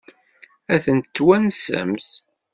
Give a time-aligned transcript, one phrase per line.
[0.73, 2.09] Ad ten-twansemt?